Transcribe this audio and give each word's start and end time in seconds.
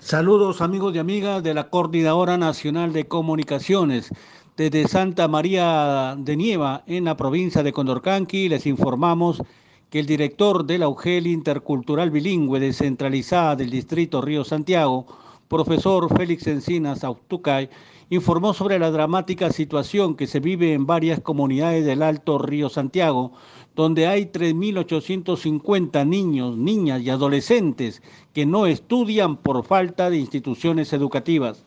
Saludos 0.00 0.62
amigos 0.62 0.94
y 0.94 0.98
amigas 0.98 1.42
de 1.42 1.52
la 1.52 1.68
Coordinadora 1.68 2.38
Nacional 2.38 2.94
de 2.94 3.06
Comunicaciones. 3.06 4.10
Desde 4.56 4.88
Santa 4.88 5.28
María 5.28 6.16
de 6.18 6.38
Nieva, 6.38 6.82
en 6.86 7.04
la 7.04 7.18
provincia 7.18 7.62
de 7.62 7.74
Condorcanqui, 7.74 8.48
les 8.48 8.64
informamos 8.64 9.42
que 9.90 10.00
el 10.00 10.06
director 10.06 10.64
de 10.64 10.78
la 10.78 10.88
UGEL 10.88 11.26
Intercultural 11.26 12.10
Bilingüe 12.10 12.58
descentralizada 12.60 13.56
del 13.56 13.68
Distrito 13.70 14.22
Río 14.22 14.42
Santiago, 14.42 15.06
profesor 15.50 16.08
Félix 16.16 16.46
Encinas 16.46 17.02
Autucay, 17.02 17.68
informó 18.08 18.54
sobre 18.54 18.78
la 18.78 18.92
dramática 18.92 19.50
situación 19.50 20.14
que 20.14 20.28
se 20.28 20.38
vive 20.38 20.72
en 20.74 20.86
varias 20.86 21.18
comunidades 21.18 21.84
del 21.84 22.02
Alto 22.02 22.38
Río 22.38 22.68
Santiago, 22.68 23.32
donde 23.74 24.06
hay 24.06 24.26
3.850 24.26 26.06
niños, 26.06 26.56
niñas 26.56 27.02
y 27.02 27.10
adolescentes 27.10 28.00
que 28.32 28.46
no 28.46 28.66
estudian 28.66 29.36
por 29.36 29.64
falta 29.64 30.08
de 30.08 30.18
instituciones 30.18 30.92
educativas. 30.92 31.64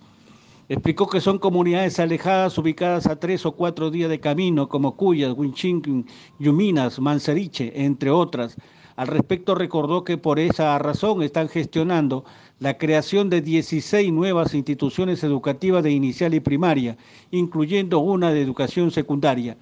Explicó 0.70 1.10
que 1.10 1.20
son 1.20 1.38
comunidades 1.38 2.00
alejadas 2.00 2.58
ubicadas 2.58 3.08
a 3.08 3.20
tres 3.20 3.46
o 3.46 3.52
cuatro 3.52 3.92
días 3.92 4.10
de 4.10 4.22
camino, 4.22 4.70
como 4.70 4.96
Cuyas, 4.96 5.34
Huinchinquín, 5.36 6.06
Yuminas, 6.40 7.02
Manseriche, 7.02 7.74
entre 7.84 8.12
otras. 8.12 8.56
Al 8.96 9.08
respecto 9.08 9.56
recordó 9.56 10.04
que 10.04 10.18
por 10.18 10.40
esa 10.40 10.78
razón 10.78 11.24
están 11.24 11.50
gestionando 11.50 12.26
la 12.60 12.78
creación 12.78 13.30
de 13.30 13.42
16 13.42 14.12
nuevas 14.14 14.54
instituciones 14.54 15.24
educativas 15.24 15.84
de 15.84 15.92
inicial 15.92 16.34
y 16.34 16.40
primaria, 16.40 16.98
incluyendo 17.32 18.00
una 18.00 18.32
de 18.32 18.42
educación 18.42 18.92
secundaria. 18.92 19.58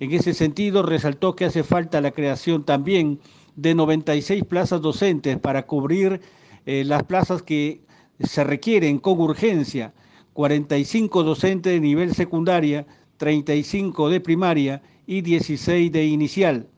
En 0.00 0.12
ese 0.12 0.34
sentido, 0.34 0.82
resaltó 0.82 1.34
que 1.34 1.46
hace 1.46 1.62
falta 1.62 2.00
la 2.00 2.10
creación 2.10 2.64
también 2.64 3.20
de 3.56 3.74
96 3.74 4.44
plazas 4.44 4.82
docentes 4.82 5.38
para 5.38 5.66
cubrir 5.66 6.20
eh, 6.66 6.84
las 6.84 7.04
plazas 7.04 7.42
que 7.42 7.80
se 8.20 8.44
requieren 8.44 8.98
con 8.98 9.20
urgencia, 9.20 9.94
45 10.34 11.22
docentes 11.22 11.72
de 11.72 11.80
nivel 11.80 12.14
secundaria, 12.14 12.86
35 13.16 14.10
de 14.10 14.20
primaria 14.20 14.82
y 15.06 15.22
16 15.22 15.90
de 15.92 16.04
inicial. 16.06 16.68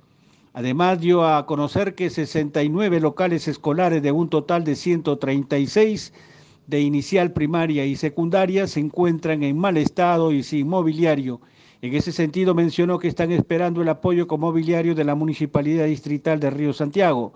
Además, 0.56 1.00
dio 1.00 1.24
a 1.24 1.44
conocer 1.44 1.94
que 1.94 2.08
69 2.08 2.98
locales 2.98 3.46
escolares 3.46 4.02
de 4.02 4.10
un 4.10 4.30
total 4.30 4.64
de 4.64 4.74
136 4.74 6.14
de 6.66 6.80
inicial, 6.80 7.32
primaria 7.32 7.84
y 7.84 7.94
secundaria 7.94 8.66
se 8.66 8.80
encuentran 8.80 9.42
en 9.42 9.58
mal 9.58 9.76
estado 9.76 10.32
y 10.32 10.42
sin 10.42 10.66
mobiliario 10.66 11.40
en 11.82 11.94
ese 11.94 12.10
sentido, 12.10 12.54
mencionó 12.54 12.98
que 12.98 13.08
están 13.08 13.30
esperando 13.32 13.82
el 13.82 13.88
apoyo 13.88 14.26
mobiliario 14.26 14.94
de 14.94 15.04
la 15.04 15.14
Municipalidad 15.14 15.84
Distrital 15.84 16.40
de 16.40 16.50
Río 16.50 16.72
Santiago. 16.72 17.34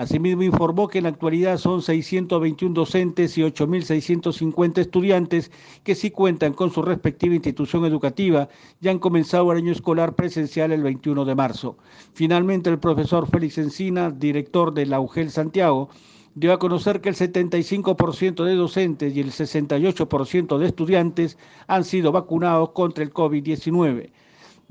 Asimismo, 0.00 0.42
informó 0.42 0.88
que 0.88 0.96
en 0.96 1.04
la 1.04 1.10
actualidad 1.10 1.58
son 1.58 1.82
621 1.82 2.72
docentes 2.72 3.36
y 3.36 3.42
8.650 3.42 4.78
estudiantes 4.78 5.50
que 5.84 5.94
sí 5.94 6.10
cuentan 6.10 6.54
con 6.54 6.70
su 6.72 6.80
respectiva 6.80 7.34
institución 7.34 7.84
educativa 7.84 8.48
y 8.80 8.88
han 8.88 8.98
comenzado 8.98 9.52
el 9.52 9.58
año 9.58 9.72
escolar 9.72 10.14
presencial 10.14 10.72
el 10.72 10.82
21 10.82 11.26
de 11.26 11.34
marzo. 11.34 11.76
Finalmente, 12.14 12.70
el 12.70 12.78
profesor 12.78 13.28
Félix 13.28 13.58
Encina, 13.58 14.10
director 14.10 14.72
de 14.72 14.86
la 14.86 15.00
UGEL 15.00 15.30
Santiago, 15.30 15.90
dio 16.34 16.54
a 16.54 16.58
conocer 16.58 17.02
que 17.02 17.10
el 17.10 17.14
75% 17.14 18.42
de 18.44 18.54
docentes 18.54 19.14
y 19.14 19.20
el 19.20 19.32
68% 19.32 20.56
de 20.56 20.66
estudiantes 20.66 21.36
han 21.66 21.84
sido 21.84 22.10
vacunados 22.10 22.70
contra 22.70 23.04
el 23.04 23.12
COVID-19. 23.12 24.12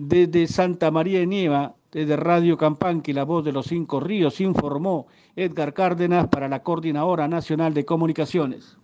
Desde 0.02 0.48
Santa 0.48 0.92
María 0.92 1.20
de 1.20 1.28
Nieva, 1.28 1.76
desde 1.92 2.16
Radio 2.16 2.58
Campanqui, 2.58 3.12
la 3.12 3.26
voz 3.26 3.44
de 3.44 3.52
los 3.52 3.66
cinco 3.66 4.00
ríos, 4.00 4.40
informó 4.40 5.08
Edgar 5.36 5.74
Cárdenas 5.74 6.30
para 6.30 6.48
la 6.48 6.64
Coordinadora 6.64 7.28
Nacional 7.28 7.74
de 7.74 7.84
Comunicaciones. 7.84 8.79